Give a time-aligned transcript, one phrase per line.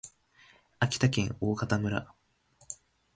[0.79, 2.11] 秋田県大潟村